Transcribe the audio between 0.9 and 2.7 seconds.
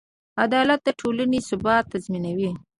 ټولنې ثبات تضمینوي.